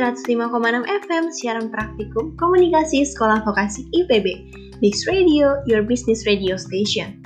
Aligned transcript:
105,6 0.00 0.88
FM 1.04 1.28
siaran 1.28 1.68
praktikum 1.68 2.32
komunikasi 2.40 3.04
sekolah 3.04 3.44
vokasi 3.44 3.84
IPB. 3.92 4.48
Mix 4.80 5.04
Radio, 5.04 5.60
your 5.68 5.84
business 5.84 6.24
radio 6.24 6.56
station. 6.56 7.20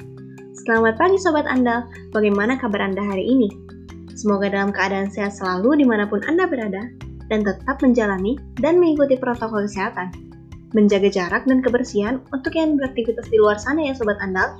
Selamat 0.67 0.99
pagi 0.99 1.15
Sobat 1.23 1.47
Andal, 1.47 1.87
bagaimana 2.11 2.59
kabar 2.59 2.83
Anda 2.83 2.99
hari 2.99 3.31
ini? 3.31 3.47
Semoga 4.19 4.51
dalam 4.51 4.75
keadaan 4.75 5.07
sehat 5.07 5.39
selalu 5.39 5.79
di 5.79 5.87
mana 5.87 6.11
pun 6.11 6.19
Anda 6.27 6.51
berada, 6.51 6.91
dan 7.31 7.47
tetap 7.47 7.79
menjalani 7.79 8.43
dan 8.59 8.83
mengikuti 8.83 9.15
protokol 9.23 9.71
kesehatan. 9.71 10.11
Menjaga 10.75 11.15
jarak 11.15 11.47
dan 11.47 11.63
kebersihan 11.63 12.27
untuk 12.35 12.59
yang 12.59 12.75
beraktivitas 12.75 13.31
di 13.31 13.39
luar 13.39 13.55
sana 13.55 13.87
ya 13.87 13.95
Sobat 13.95 14.19
Andal. 14.19 14.59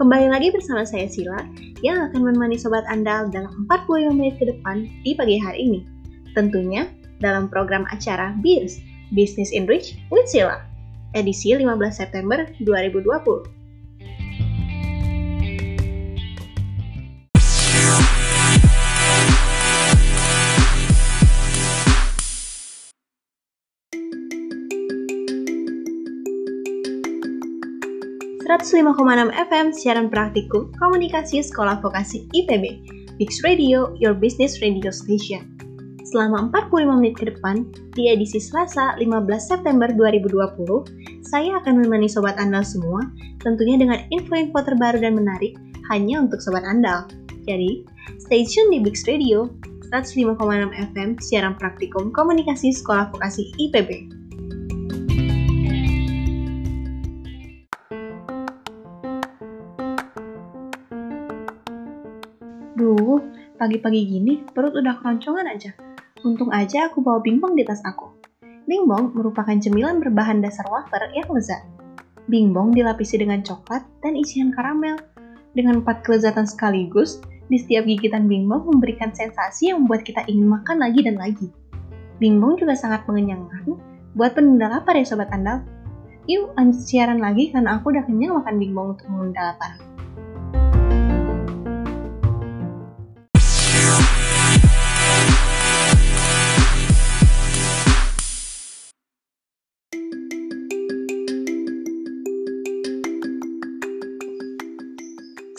Kembali 0.00 0.32
lagi 0.32 0.56
bersama 0.56 0.88
saya 0.88 1.04
Sila, 1.04 1.44
yang 1.84 2.00
akan 2.00 2.32
menemani 2.32 2.56
Sobat 2.56 2.88
Andal 2.88 3.28
dalam 3.28 3.68
45 3.68 4.16
menit 4.16 4.40
ke 4.40 4.48
depan 4.48 4.88
di 5.04 5.12
pagi 5.12 5.36
hari 5.36 5.68
ini. 5.68 5.80
Tentunya 6.32 6.88
dalam 7.20 7.48
program 7.48 7.88
acara 7.88 8.36
BIRS, 8.40 8.80
Business 9.14 9.54
in 9.54 9.64
Reach 9.64 9.96
with 10.10 10.26
Sila, 10.28 10.60
edisi 11.14 11.54
15 11.54 11.90
September 11.94 12.44
2020. 12.60 13.56
enam 29.16 29.32
FM 29.32 29.72
siaran 29.72 30.12
praktikum 30.12 30.74
komunikasi 30.76 31.40
sekolah 31.40 31.80
vokasi 31.80 32.28
IPB. 32.36 32.84
Mix 33.16 33.40
Radio, 33.40 33.96
your 33.96 34.12
business 34.12 34.60
radio 34.60 34.92
station 34.92 35.55
selama 36.16 36.48
45 36.48 36.96
menit 36.96 37.12
ke 37.20 37.28
depan 37.28 37.68
di 37.92 38.08
edisi 38.08 38.40
Selasa 38.40 38.96
15 38.96 39.20
September 39.36 39.84
2020, 39.92 40.48
saya 41.20 41.60
akan 41.60 41.84
menemani 41.84 42.08
Sobat 42.08 42.40
Andal 42.40 42.64
semua 42.64 43.04
tentunya 43.44 43.76
dengan 43.76 44.00
info-info 44.08 44.64
terbaru 44.64 44.96
dan 44.96 45.12
menarik 45.12 45.60
hanya 45.92 46.24
untuk 46.24 46.40
Sobat 46.40 46.64
Andal. 46.64 47.04
Jadi, 47.44 47.84
stay 48.16 48.48
tune 48.48 48.72
di 48.72 48.80
Big 48.80 48.96
Radio 49.04 49.52
105,6 49.92 50.40
FM 50.96 51.20
siaran 51.20 51.52
praktikum 51.60 52.08
komunikasi 52.16 52.72
sekolah 52.72 53.12
vokasi 53.12 53.52
IPB. 53.60 54.08
Duh, 62.72 63.20
pagi-pagi 63.60 64.00
gini 64.08 64.40
perut 64.56 64.72
udah 64.80 64.96
keroncongan 65.04 65.52
aja. 65.52 65.85
Untung 66.24 66.48
aja 66.48 66.88
aku 66.88 67.04
bawa 67.04 67.20
bingbong 67.20 67.52
di 67.52 67.66
tas 67.66 67.84
aku. 67.84 68.08
Bingbong 68.64 69.12
merupakan 69.12 69.52
cemilan 69.52 70.00
berbahan 70.00 70.40
dasar 70.40 70.64
wafer 70.72 71.12
yang 71.12 71.28
lezat. 71.28 71.60
Bingbong 72.32 72.72
dilapisi 72.72 73.20
dengan 73.20 73.44
coklat 73.44 73.84
dan 74.00 74.16
isian 74.16 74.48
karamel. 74.48 74.96
Dengan 75.52 75.84
empat 75.84 76.00
kelezatan 76.04 76.48
sekaligus, 76.48 77.20
di 77.46 77.60
setiap 77.60 77.84
gigitan 77.84 78.26
bingbong 78.26 78.64
memberikan 78.64 79.12
sensasi 79.12 79.70
yang 79.70 79.84
membuat 79.84 80.08
kita 80.08 80.24
ingin 80.26 80.48
makan 80.48 80.80
lagi 80.80 81.00
dan 81.04 81.20
lagi. 81.20 81.48
Bingbong 82.16 82.56
juga 82.56 82.72
sangat 82.72 83.04
mengenyangkan 83.04 83.76
buat 84.16 84.32
penunda 84.32 84.72
lapar 84.72 84.96
ya 84.96 85.04
sobat 85.04 85.28
andal. 85.30 85.60
Yuk 86.26 86.56
lanjut 86.56 86.80
siaran 86.80 87.20
lagi 87.20 87.52
karena 87.52 87.78
aku 87.78 87.92
udah 87.92 88.02
kenyang 88.08 88.40
makan 88.40 88.56
bingbong 88.56 88.96
untuk 88.96 89.06
menunda 89.12 89.52
lapar. 89.52 89.95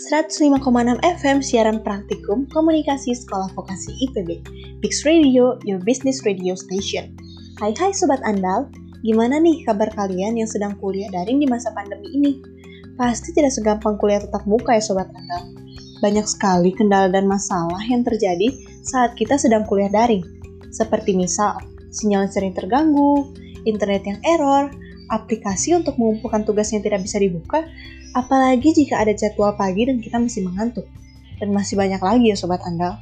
105,6 0.08 0.64
FM 1.04 1.44
siaran 1.44 1.84
praktikum 1.84 2.48
komunikasi 2.56 3.12
sekolah 3.12 3.52
vokasi 3.52 3.92
IPB. 4.08 4.40
Bix 4.80 5.04
Radio, 5.04 5.60
your 5.68 5.84
business 5.84 6.24
radio 6.24 6.56
station. 6.56 7.12
Hai 7.60 7.76
hai 7.76 7.92
Sobat 7.92 8.24
Andal, 8.24 8.72
gimana 9.04 9.36
nih 9.36 9.68
kabar 9.68 9.92
kalian 9.92 10.40
yang 10.40 10.48
sedang 10.48 10.80
kuliah 10.80 11.12
daring 11.12 11.44
di 11.44 11.48
masa 11.52 11.76
pandemi 11.76 12.08
ini? 12.16 12.40
Pasti 12.96 13.36
tidak 13.36 13.52
segampang 13.52 14.00
kuliah 14.00 14.24
tetap 14.24 14.48
muka 14.48 14.80
ya 14.80 14.84
Sobat 14.84 15.12
Andal. 15.12 15.44
Banyak 16.00 16.24
sekali 16.24 16.72
kendala 16.72 17.12
dan 17.12 17.28
masalah 17.28 17.84
yang 17.92 18.08
terjadi 18.08 18.48
saat 18.88 19.12
kita 19.20 19.36
sedang 19.36 19.68
kuliah 19.68 19.92
daring. 19.92 20.24
Seperti 20.72 21.20
misal, 21.20 21.60
sinyal 21.92 22.32
sering 22.32 22.56
terganggu, 22.56 23.28
internet 23.68 24.08
yang 24.08 24.24
error, 24.24 24.72
aplikasi 25.08 25.76
untuk 25.76 25.96
mengumpulkan 25.96 26.44
tugas 26.44 26.72
yang 26.72 26.84
tidak 26.84 27.04
bisa 27.04 27.18
dibuka, 27.18 27.64
Apalagi 28.18 28.74
jika 28.74 29.04
ada 29.04 29.14
jadwal 29.14 29.54
pagi 29.54 29.86
dan 29.86 30.02
kita 30.02 30.18
masih 30.18 30.48
mengantuk. 30.48 30.90
Dan 31.38 31.54
masih 31.54 31.78
banyak 31.78 32.02
lagi 32.02 32.34
ya 32.34 32.38
sobat 32.40 32.64
andal. 32.66 32.98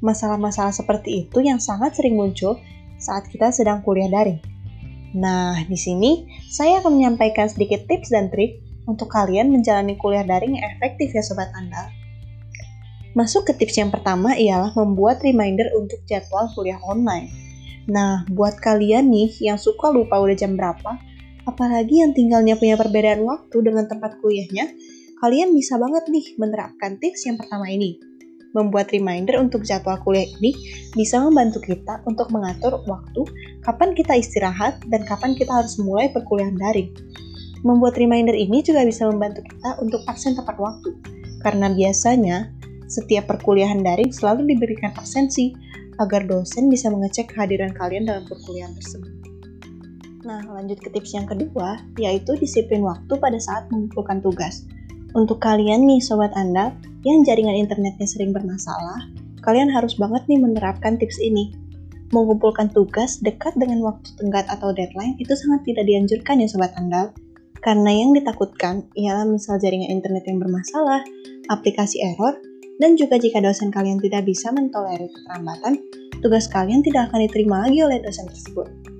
Masalah-masalah 0.00 0.72
seperti 0.72 1.28
itu 1.28 1.44
yang 1.44 1.60
sangat 1.60 2.00
sering 2.00 2.16
muncul 2.16 2.56
saat 2.96 3.28
kita 3.28 3.52
sedang 3.52 3.84
kuliah 3.84 4.08
daring. 4.08 4.40
Nah, 5.12 5.60
di 5.68 5.76
sini 5.76 6.24
saya 6.48 6.80
akan 6.80 6.96
menyampaikan 6.96 7.44
sedikit 7.44 7.84
tips 7.84 8.08
dan 8.08 8.32
trik 8.32 8.64
untuk 8.88 9.12
kalian 9.12 9.52
menjalani 9.52 10.00
kuliah 10.00 10.24
daring 10.24 10.56
yang 10.56 10.64
efektif 10.76 11.12
ya 11.12 11.20
sobat 11.20 11.52
andal. 11.52 11.92
Masuk 13.12 13.44
ke 13.46 13.52
tips 13.54 13.78
yang 13.78 13.92
pertama 13.92 14.32
ialah 14.34 14.72
membuat 14.74 15.20
reminder 15.20 15.70
untuk 15.76 16.00
jadwal 16.08 16.48
kuliah 16.56 16.80
online. 16.88 17.30
Nah, 17.84 18.24
buat 18.32 18.58
kalian 18.64 19.12
nih 19.12 19.30
yang 19.44 19.60
suka 19.60 19.92
lupa 19.92 20.16
udah 20.18 20.34
jam 20.34 20.56
berapa, 20.56 20.98
Apalagi 21.44 22.00
yang 22.00 22.16
tinggalnya 22.16 22.56
punya 22.56 22.76
perbedaan 22.80 23.20
waktu 23.24 23.56
dengan 23.60 23.84
tempat 23.84 24.16
kuliahnya, 24.24 24.72
kalian 25.20 25.52
bisa 25.52 25.76
banget 25.76 26.08
nih 26.08 26.36
menerapkan 26.40 26.96
tips 26.96 27.28
yang 27.28 27.36
pertama 27.36 27.68
ini. 27.68 28.00
Membuat 28.54 28.94
reminder 28.94 29.42
untuk 29.42 29.66
jadwal 29.66 29.98
kuliah 30.06 30.24
ini 30.38 30.54
bisa 30.94 31.18
membantu 31.20 31.58
kita 31.60 32.00
untuk 32.06 32.30
mengatur 32.30 32.80
waktu 32.86 33.26
kapan 33.66 33.92
kita 33.98 34.14
istirahat 34.14 34.78
dan 34.88 35.02
kapan 35.04 35.34
kita 35.34 35.50
harus 35.50 35.74
mulai 35.76 36.08
perkuliahan 36.14 36.54
daring. 36.54 36.94
Membuat 37.66 37.98
reminder 37.98 38.36
ini 38.36 38.62
juga 38.62 38.86
bisa 38.86 39.08
membantu 39.10 39.42
kita 39.42 39.80
untuk 39.82 40.00
absen 40.06 40.36
tepat 40.38 40.54
waktu, 40.60 40.94
karena 41.42 41.72
biasanya 41.72 42.52
setiap 42.86 43.26
perkuliahan 43.26 43.82
daring 43.82 44.12
selalu 44.12 44.54
diberikan 44.54 44.92
absensi 44.94 45.56
agar 45.98 46.28
dosen 46.28 46.70
bisa 46.70 46.92
mengecek 46.92 47.34
kehadiran 47.34 47.72
kalian 47.74 48.06
dalam 48.06 48.22
perkuliahan 48.28 48.76
tersebut. 48.76 49.33
Nah, 50.24 50.40
lanjut 50.40 50.80
ke 50.80 50.88
tips 50.88 51.12
yang 51.12 51.28
kedua, 51.28 51.84
yaitu 52.00 52.32
disiplin 52.40 52.80
waktu 52.80 53.12
pada 53.20 53.36
saat 53.36 53.68
mengumpulkan 53.68 54.24
tugas. 54.24 54.64
Untuk 55.12 55.38
kalian 55.44 55.84
nih, 55.84 56.00
sobat 56.00 56.32
Anda, 56.32 56.72
yang 57.04 57.22
jaringan 57.22 57.54
internetnya 57.54 58.08
sering 58.08 58.32
bermasalah, 58.32 59.04
kalian 59.44 59.68
harus 59.68 60.00
banget 60.00 60.24
nih 60.26 60.40
menerapkan 60.40 60.96
tips 60.96 61.20
ini. 61.20 61.52
Mengumpulkan 62.10 62.72
tugas 62.72 63.20
dekat 63.20 63.52
dengan 63.60 63.84
waktu 63.84 64.08
tenggat 64.16 64.48
atau 64.48 64.72
deadline 64.72 65.14
itu 65.20 65.36
sangat 65.36 65.68
tidak 65.68 65.84
dianjurkan 65.84 66.40
ya 66.40 66.48
sobat 66.48 66.72
Anda. 66.80 67.12
Karena 67.60 67.92
yang 67.92 68.16
ditakutkan 68.16 68.88
ialah 68.96 69.28
misal 69.28 69.60
jaringan 69.60 69.92
internet 69.92 70.24
yang 70.24 70.40
bermasalah, 70.40 71.04
aplikasi 71.52 72.00
error, 72.00 72.36
dan 72.80 72.96
juga 72.96 73.20
jika 73.20 73.44
dosen 73.44 73.68
kalian 73.68 74.00
tidak 74.00 74.24
bisa 74.24 74.52
mentolerir 74.52 75.08
keterlambatan, 75.12 75.80
tugas 76.24 76.48
kalian 76.48 76.80
tidak 76.80 77.12
akan 77.12 77.28
diterima 77.28 77.68
lagi 77.68 77.84
oleh 77.84 78.00
dosen 78.00 78.28
tersebut. 78.28 78.93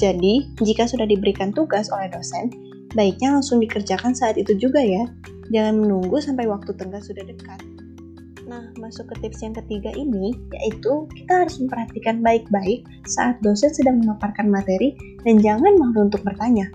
Jadi, 0.00 0.48
jika 0.64 0.88
sudah 0.88 1.04
diberikan 1.04 1.52
tugas 1.52 1.92
oleh 1.92 2.08
dosen, 2.08 2.48
baiknya 2.96 3.36
langsung 3.36 3.60
dikerjakan 3.60 4.16
saat 4.16 4.40
itu 4.40 4.56
juga 4.56 4.80
ya. 4.80 5.04
Jangan 5.52 5.84
menunggu 5.84 6.16
sampai 6.24 6.48
waktu 6.48 6.72
tenggat 6.72 7.04
sudah 7.04 7.20
dekat. 7.20 7.60
Nah, 8.48 8.72
masuk 8.80 9.12
ke 9.12 9.14
tips 9.22 9.44
yang 9.44 9.54
ketiga 9.54 9.92
ini, 9.94 10.32
yaitu 10.56 11.06
kita 11.14 11.44
harus 11.44 11.60
memperhatikan 11.60 12.24
baik-baik 12.24 12.82
saat 13.06 13.38
dosen 13.44 13.70
sedang 13.70 14.00
memaparkan 14.00 14.48
materi 14.48 14.96
dan 15.22 15.38
jangan 15.38 15.76
malu 15.76 16.08
untuk 16.08 16.24
bertanya. 16.24 16.66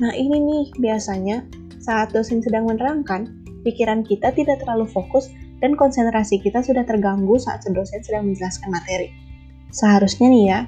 Nah, 0.00 0.14
ini 0.14 0.38
nih 0.40 0.64
biasanya 0.78 1.44
saat 1.82 2.14
dosen 2.14 2.40
sedang 2.40 2.70
menerangkan, 2.70 3.28
pikiran 3.66 4.06
kita 4.06 4.32
tidak 4.32 4.62
terlalu 4.64 4.88
fokus 4.88 5.28
dan 5.60 5.76
konsentrasi 5.76 6.40
kita 6.40 6.64
sudah 6.64 6.86
terganggu 6.86 7.36
saat 7.36 7.60
dosen 7.68 8.00
sedang 8.00 8.30
menjelaskan 8.30 8.70
materi. 8.72 9.12
Seharusnya 9.68 10.32
nih 10.32 10.44
ya, 10.48 10.60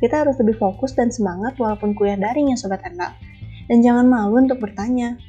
kita 0.00 0.24
harus 0.24 0.40
lebih 0.40 0.56
fokus 0.56 0.96
dan 0.96 1.12
semangat 1.12 1.60
walaupun 1.60 1.92
kuliah 1.92 2.16
daring 2.16 2.50
ya 2.50 2.56
Sobat 2.56 2.80
Anak. 2.88 3.14
Dan 3.68 3.84
jangan 3.84 4.08
malu 4.08 4.40
untuk 4.40 4.58
bertanya. 4.58 5.20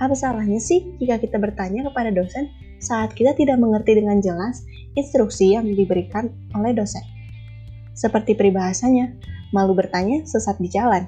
Apa 0.00 0.16
salahnya 0.16 0.56
sih 0.56 0.96
jika 0.96 1.20
kita 1.20 1.36
bertanya 1.36 1.84
kepada 1.92 2.08
dosen 2.08 2.48
saat 2.80 3.12
kita 3.12 3.36
tidak 3.36 3.60
mengerti 3.60 4.00
dengan 4.00 4.16
jelas 4.24 4.64
instruksi 4.96 5.52
yang 5.52 5.68
diberikan 5.68 6.32
oleh 6.56 6.72
dosen? 6.72 7.04
Seperti 7.92 8.32
peribahasanya, 8.32 9.12
malu 9.52 9.76
bertanya 9.76 10.24
sesat 10.24 10.56
di 10.56 10.72
jalan. 10.72 11.04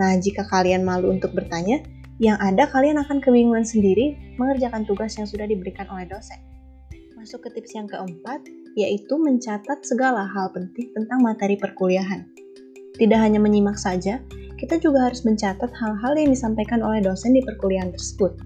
Nah, 0.00 0.16
jika 0.16 0.48
kalian 0.48 0.80
malu 0.80 1.12
untuk 1.12 1.36
bertanya, 1.36 1.84
yang 2.16 2.40
ada 2.40 2.64
kalian 2.64 2.96
akan 3.04 3.20
kebingungan 3.20 3.68
sendiri 3.68 4.16
mengerjakan 4.40 4.88
tugas 4.88 5.12
yang 5.20 5.28
sudah 5.28 5.44
diberikan 5.44 5.84
oleh 5.92 6.08
dosen. 6.08 6.40
Masuk 7.20 7.44
ke 7.44 7.52
tips 7.52 7.76
yang 7.76 7.84
keempat, 7.84 8.40
yaitu 8.72 9.20
mencatat 9.20 9.84
segala 9.84 10.24
hal 10.24 10.48
penting 10.56 10.88
tentang 10.96 11.20
materi 11.20 11.60
perkuliahan. 11.60 12.31
Tidak 12.96 13.18
hanya 13.18 13.40
menyimak 13.40 13.80
saja, 13.80 14.20
kita 14.60 14.78
juga 14.78 15.10
harus 15.10 15.26
mencatat 15.26 15.74
hal-hal 15.74 16.12
yang 16.14 16.30
disampaikan 16.30 16.86
oleh 16.86 17.02
dosen 17.02 17.34
di 17.34 17.42
perkuliahan 17.42 17.90
tersebut. 17.90 18.36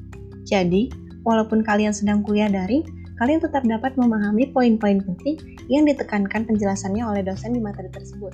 Jadi, 0.46 0.88
walaupun 1.26 1.66
kalian 1.66 1.92
sedang 1.92 2.24
kuliah 2.24 2.48
daring, 2.48 2.86
kalian 3.20 3.42
tetap 3.42 3.66
dapat 3.68 3.98
memahami 4.00 4.48
poin-poin 4.54 5.02
penting 5.02 5.36
yang 5.68 5.84
ditekankan 5.84 6.46
penjelasannya 6.46 7.02
oleh 7.04 7.20
dosen 7.26 7.52
di 7.52 7.60
materi 7.60 7.90
tersebut. 7.90 8.32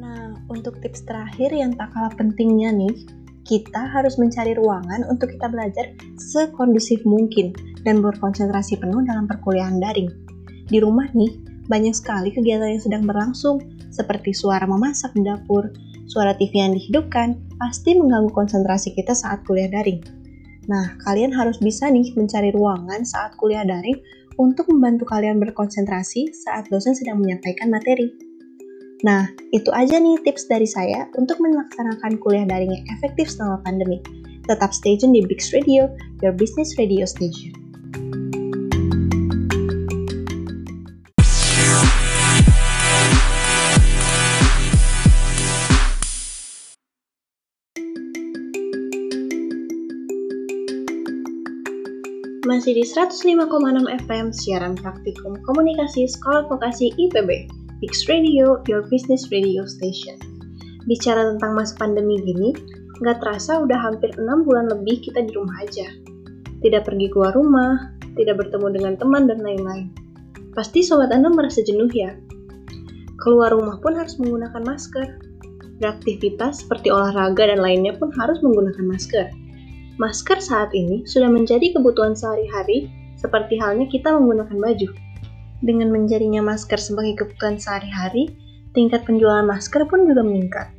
Nah, 0.00 0.34
untuk 0.48 0.80
tips 0.82 1.04
terakhir 1.06 1.52
yang 1.52 1.76
tak 1.76 1.92
kalah 1.94 2.10
pentingnya 2.16 2.72
nih, 2.74 3.06
kita 3.42 3.90
harus 3.90 4.16
mencari 4.16 4.54
ruangan 4.54 5.02
untuk 5.10 5.30
kita 5.34 5.50
belajar 5.50 5.92
sekondusif 6.18 7.02
mungkin 7.02 7.52
dan 7.82 7.98
berkonsentrasi 8.00 8.78
penuh 8.78 9.02
dalam 9.02 9.26
perkuliahan 9.26 9.82
daring. 9.82 10.10
Di 10.70 10.78
rumah 10.78 11.10
nih, 11.12 11.30
banyak 11.66 11.94
sekali 11.94 12.30
kegiatan 12.30 12.78
yang 12.78 12.82
sedang 12.82 13.04
berlangsung, 13.06 13.58
seperti 13.92 14.32
suara 14.32 14.64
memasak 14.64 15.12
di 15.12 15.22
dapur, 15.22 15.68
suara 16.08 16.32
TV 16.34 16.64
yang 16.64 16.74
dihidupkan, 16.74 17.36
pasti 17.60 17.94
mengganggu 17.94 18.32
konsentrasi 18.32 18.96
kita 18.96 19.12
saat 19.12 19.44
kuliah 19.44 19.68
daring. 19.68 20.00
Nah, 20.66 20.96
kalian 21.04 21.30
harus 21.34 21.60
bisa 21.60 21.90
nih 21.92 22.10
mencari 22.16 22.50
ruangan 22.54 23.04
saat 23.04 23.36
kuliah 23.38 23.62
daring 23.62 23.98
untuk 24.40 24.70
membantu 24.72 25.04
kalian 25.04 25.36
berkonsentrasi 25.38 26.32
saat 26.32 26.66
dosen 26.72 26.96
sedang 26.96 27.20
menyampaikan 27.20 27.68
materi. 27.68 28.10
Nah, 29.02 29.26
itu 29.50 29.68
aja 29.74 29.98
nih 29.98 30.22
tips 30.22 30.46
dari 30.46 30.66
saya 30.66 31.10
untuk 31.18 31.42
melaksanakan 31.42 32.22
kuliah 32.22 32.46
daring 32.46 32.70
yang 32.70 32.86
efektif 32.94 33.28
selama 33.28 33.58
pandemi. 33.66 33.98
Tetap 34.46 34.70
stay 34.70 34.94
tune 34.98 35.14
di 35.14 35.22
Bix 35.26 35.50
Radio, 35.50 35.90
your 36.22 36.34
business 36.34 36.74
radio 36.78 37.06
station. 37.06 37.61
Masih 52.42 52.74
di 52.74 52.82
105,6 52.82 53.86
FM 54.02 54.34
siaran 54.34 54.74
praktikum 54.74 55.38
komunikasi 55.46 56.10
Sekolah 56.10 56.50
Vokasi 56.50 56.90
IPB, 56.98 57.46
Pix 57.78 58.10
Radio, 58.10 58.58
your 58.66 58.82
business 58.90 59.30
radio 59.30 59.62
station. 59.62 60.18
Bicara 60.90 61.22
tentang 61.22 61.54
masa 61.54 61.78
pandemi 61.78 62.18
gini, 62.18 62.50
nggak 62.98 63.22
terasa 63.22 63.62
udah 63.62 63.78
hampir 63.78 64.10
6 64.18 64.26
bulan 64.42 64.66
lebih 64.74 65.06
kita 65.06 65.22
di 65.22 65.30
rumah 65.38 65.54
aja. 65.62 65.86
Tidak 66.66 66.82
pergi 66.82 67.14
keluar 67.14 67.30
rumah, 67.30 67.94
tidak 68.18 68.42
bertemu 68.42 68.74
dengan 68.74 68.94
teman 68.98 69.30
dan 69.30 69.38
lain-lain. 69.38 69.94
Pasti 70.50 70.82
sobat 70.82 71.14
Anda 71.14 71.30
merasa 71.30 71.62
jenuh 71.62 71.94
ya? 71.94 72.10
Keluar 73.22 73.54
rumah 73.54 73.78
pun 73.78 73.94
harus 73.94 74.18
menggunakan 74.18 74.66
masker. 74.66 75.14
Beraktivitas 75.78 76.66
seperti 76.66 76.90
olahraga 76.90 77.54
dan 77.54 77.62
lainnya 77.62 77.94
pun 77.94 78.10
harus 78.18 78.42
menggunakan 78.42 78.82
masker 78.82 79.30
Masker 80.00 80.40
saat 80.40 80.72
ini 80.72 81.04
sudah 81.04 81.28
menjadi 81.28 81.76
kebutuhan 81.76 82.16
sehari-hari, 82.16 82.88
seperti 83.20 83.60
halnya 83.60 83.84
kita 83.88 84.12
menggunakan 84.16 84.56
baju. 84.56 84.88
Dengan 85.62 85.92
menjadinya 85.92 86.40
masker 86.42 86.80
sebagai 86.80 87.22
kebutuhan 87.22 87.60
sehari-hari, 87.60 88.32
tingkat 88.72 89.04
penjualan 89.04 89.44
masker 89.44 89.84
pun 89.86 90.08
juga 90.08 90.24
meningkat. 90.24 90.72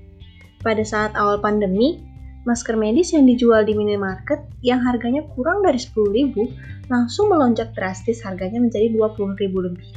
Pada 0.66 0.82
saat 0.82 1.14
awal 1.14 1.40
pandemi, 1.40 2.02
masker 2.44 2.76
medis 2.76 3.14
yang 3.14 3.30
dijual 3.30 3.64
di 3.64 3.78
minimarket 3.78 4.44
yang 4.66 4.82
harganya 4.84 5.24
kurang 5.38 5.64
dari 5.64 5.80
10.000 5.80 6.90
langsung 6.92 7.32
melonjak 7.32 7.72
drastis 7.78 8.20
harganya 8.26 8.60
menjadi 8.60 8.92
20.000 8.92 9.40
lebih 9.56 9.88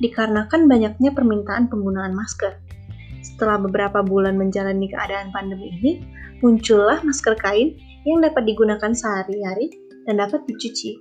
dikarenakan 0.00 0.68
banyaknya 0.68 1.10
permintaan 1.12 1.72
penggunaan 1.72 2.12
masker. 2.12 2.60
Setelah 3.24 3.58
beberapa 3.58 4.04
bulan 4.04 4.36
menjalani 4.36 4.92
keadaan 4.92 5.32
pandemi 5.32 5.72
ini, 5.80 5.92
muncullah 6.44 7.00
masker 7.02 7.34
kain 7.40 7.74
yang 8.06 8.22
dapat 8.22 8.46
digunakan 8.46 8.94
sehari-hari 8.94 9.74
dan 10.06 10.22
dapat 10.22 10.46
dicuci. 10.46 10.96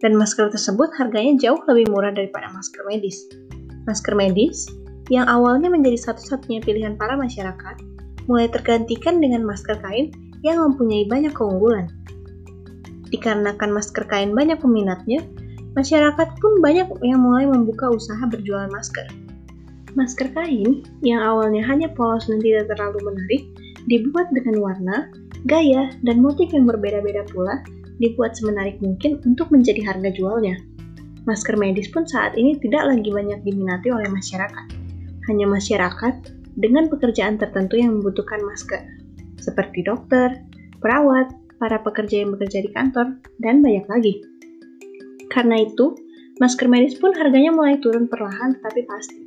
Dan 0.00 0.16
masker 0.16 0.48
tersebut 0.48 0.88
harganya 0.96 1.36
jauh 1.36 1.60
lebih 1.68 1.92
murah 1.92 2.10
daripada 2.10 2.48
masker 2.56 2.82
medis. 2.88 3.28
Masker 3.84 4.16
medis 4.16 4.64
yang 5.12 5.28
awalnya 5.28 5.68
menjadi 5.68 6.10
satu-satunya 6.10 6.64
pilihan 6.64 6.96
para 6.96 7.20
masyarakat, 7.20 7.76
mulai 8.24 8.48
tergantikan 8.48 9.20
dengan 9.20 9.44
masker 9.44 9.76
kain 9.84 10.08
yang 10.40 10.62
mempunyai 10.64 11.04
banyak 11.04 11.34
keunggulan. 11.36 11.92
Dikarenakan 13.12 13.74
masker 13.74 14.06
kain 14.08 14.32
banyak 14.32 14.56
peminatnya, 14.62 15.20
masyarakat 15.76 16.28
pun 16.40 16.52
banyak 16.64 16.88
yang 17.04 17.20
mulai 17.20 17.44
membuka 17.44 17.90
usaha 17.92 18.22
berjualan 18.24 18.70
masker. 18.72 19.04
Masker 19.98 20.30
kain 20.30 20.86
yang 21.02 21.18
awalnya 21.18 21.66
hanya 21.66 21.90
polos 21.92 22.30
dan 22.30 22.38
tidak 22.38 22.70
terlalu 22.70 23.10
menarik, 23.10 23.42
dibuat 23.90 24.30
dengan 24.30 24.62
warna, 24.62 24.96
Gaya 25.48 25.88
dan 26.04 26.20
motif 26.20 26.52
yang 26.52 26.68
berbeda-beda 26.68 27.24
pula 27.32 27.64
dibuat 27.96 28.36
semenarik 28.36 28.76
mungkin 28.84 29.20
untuk 29.24 29.48
menjadi 29.48 29.80
harga 29.88 30.12
jualnya. 30.12 30.60
Masker 31.24 31.56
medis 31.56 31.88
pun 31.88 32.04
saat 32.04 32.36
ini 32.36 32.56
tidak 32.60 32.88
lagi 32.92 33.08
banyak 33.08 33.40
diminati 33.44 33.88
oleh 33.92 34.08
masyarakat. 34.08 34.66
Hanya 35.28 35.46
masyarakat 35.48 36.14
dengan 36.56 36.88
pekerjaan 36.92 37.40
tertentu 37.40 37.80
yang 37.80 38.00
membutuhkan 38.00 38.40
masker, 38.44 38.82
seperti 39.40 39.84
dokter, 39.84 40.44
perawat, 40.80 41.32
para 41.60 41.80
pekerja 41.80 42.24
yang 42.24 42.36
bekerja 42.36 42.64
di 42.64 42.70
kantor, 42.72 43.20
dan 43.40 43.60
banyak 43.60 43.84
lagi. 43.88 44.14
Karena 45.28 45.60
itu, 45.60 45.92
masker 46.40 46.66
medis 46.68 46.96
pun 46.96 47.12
harganya 47.16 47.52
mulai 47.52 47.76
turun 47.80 48.08
perlahan 48.08 48.56
tetapi 48.60 48.80
pasti. 48.88 49.20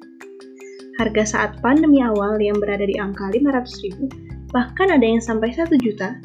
Harga 0.98 1.24
saat 1.25 1.51
pandemi 1.62 2.06
awal 2.06 2.38
yang 2.38 2.57
berada 2.62 2.86
di 2.86 2.98
angka 3.01 3.33
500 3.33 3.86
ribu 3.86 4.32
bahkan 4.53 4.94
ada 4.94 5.01
yang 5.01 5.19
sampai 5.19 5.50
1 5.50 5.65
juta, 5.81 6.21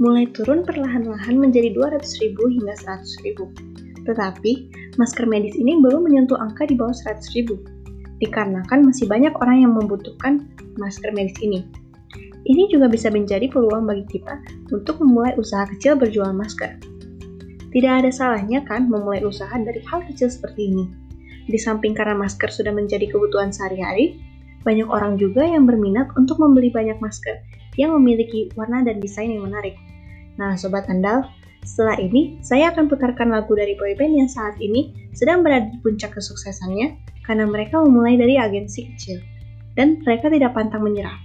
mulai 0.00 0.24
turun 0.32 0.64
perlahan-lahan 0.64 1.36
menjadi 1.36 1.76
200 1.76 2.24
ribu 2.24 2.48
hingga 2.48 2.72
100 2.72 3.24
ribu. 3.28 3.52
Tetapi, 4.08 4.52
masker 4.96 5.28
medis 5.28 5.52
ini 5.60 5.76
belum 5.84 6.08
menyentuh 6.08 6.40
angka 6.40 6.64
di 6.64 6.72
bawah 6.72 6.96
100 6.96 7.36
ribu, 7.36 7.60
dikarenakan 8.24 8.88
masih 8.88 9.04
banyak 9.04 9.36
orang 9.44 9.68
yang 9.68 9.72
membutuhkan 9.76 10.48
masker 10.80 11.12
medis 11.12 11.36
ini. 11.44 11.68
Ini 12.46 12.70
juga 12.72 12.88
bisa 12.88 13.12
menjadi 13.12 13.50
peluang 13.50 13.84
bagi 13.84 14.06
kita 14.08 14.40
untuk 14.72 15.02
memulai 15.02 15.36
usaha 15.36 15.68
kecil 15.68 16.00
berjual 16.00 16.32
masker. 16.32 16.78
Tidak 17.74 17.92
ada 17.92 18.08
salahnya 18.08 18.64
kan 18.64 18.88
memulai 18.88 19.20
usaha 19.20 19.52
dari 19.52 19.84
hal 19.84 20.00
kecil 20.08 20.32
seperti 20.32 20.72
ini. 20.72 20.84
Di 21.50 21.58
samping 21.60 21.92
karena 21.92 22.16
masker 22.16 22.48
sudah 22.48 22.72
menjadi 22.72 23.10
kebutuhan 23.10 23.52
sehari-hari, 23.52 24.16
banyak 24.62 24.86
orang 24.86 25.18
juga 25.18 25.42
yang 25.44 25.66
berminat 25.66 26.08
untuk 26.14 26.38
membeli 26.38 26.70
banyak 26.70 26.96
masker 27.02 27.36
yang 27.80 27.96
memiliki 27.96 28.52
warna 28.56 28.84
dan 28.84 29.00
desain 29.00 29.32
yang 29.32 29.48
menarik. 29.48 29.76
Nah, 30.36 30.56
Sobat 30.56 30.88
Andal, 30.92 31.24
setelah 31.64 31.96
ini 31.96 32.40
saya 32.44 32.72
akan 32.72 32.90
putarkan 32.90 33.32
lagu 33.32 33.56
dari 33.56 33.76
boyband 33.76 34.16
yang 34.16 34.30
saat 34.30 34.56
ini 34.60 34.92
sedang 35.16 35.40
berada 35.40 35.68
di 35.72 35.78
puncak 35.80 36.12
kesuksesannya 36.12 36.94
karena 37.24 37.48
mereka 37.48 37.80
memulai 37.80 38.20
dari 38.20 38.36
agensi 38.38 38.86
kecil 38.94 39.18
dan 39.74 40.00
mereka 40.02 40.28
tidak 40.32 40.52
pantang 40.52 40.84
menyerah. 40.84 41.16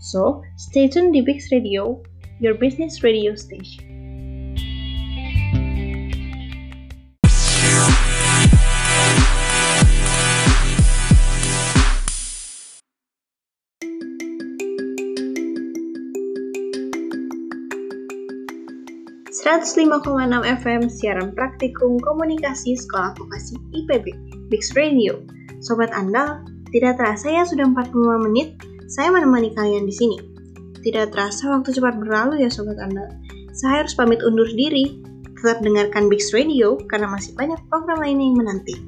So, 0.00 0.40
stay 0.56 0.88
tuned 0.88 1.12
di 1.12 1.20
Bix 1.20 1.52
Radio, 1.52 2.00
your 2.40 2.56
business 2.56 3.04
radio 3.04 3.36
station. 3.36 3.99
105,6 19.50 20.06
FM 20.62 20.86
siaran 20.86 21.34
praktikum 21.34 21.98
komunikasi 22.06 22.78
Sekolah 22.78 23.18
Vokasi 23.18 23.58
IPB, 23.74 24.14
Bix 24.46 24.78
Radio. 24.78 25.26
Sobat 25.58 25.90
Anda, 25.90 26.46
tidak 26.70 27.02
terasa 27.02 27.34
ya 27.34 27.42
sudah 27.42 27.66
45 27.66 28.30
menit 28.30 28.54
saya 28.86 29.10
menemani 29.10 29.50
kalian 29.50 29.90
di 29.90 29.94
sini. 29.98 30.22
Tidak 30.86 31.10
terasa 31.10 31.50
waktu 31.50 31.74
cepat 31.74 31.98
berlalu 31.98 32.46
ya 32.46 32.46
Sobat 32.46 32.78
Anda. 32.78 33.10
Saya 33.50 33.82
harus 33.82 33.98
pamit 33.98 34.22
undur 34.22 34.46
diri. 34.54 35.02
Tetap 35.42 35.66
dengarkan 35.66 36.06
Bix 36.06 36.30
Radio 36.30 36.78
karena 36.86 37.10
masih 37.10 37.34
banyak 37.34 37.58
program 37.66 37.98
lainnya 38.06 38.30
yang 38.30 38.38
menanti. 38.38 38.78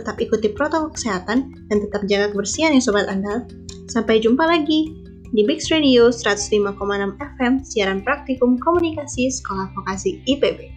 Tetap 0.00 0.16
ikuti 0.16 0.48
protokol 0.48 0.96
kesehatan 0.96 1.68
dan 1.68 1.76
tetap 1.84 2.08
jaga 2.08 2.32
kebersihan 2.32 2.72
ya 2.72 2.80
Sobat 2.80 3.04
Anda. 3.12 3.44
Sampai 3.92 4.24
jumpa 4.24 4.48
lagi 4.48 4.96
di 5.32 5.42
Bix 5.42 5.72
Radio 5.72 6.12
105,6 6.12 7.18
FM 7.18 7.54
siaran 7.66 8.04
praktikum 8.04 8.60
komunikasi 8.62 9.26
Sekolah 9.32 9.72
Vokasi 9.74 10.22
IPB. 10.28 10.75